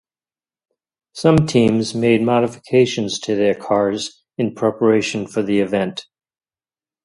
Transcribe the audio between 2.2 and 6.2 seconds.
modifications to their cars in preparation for the event.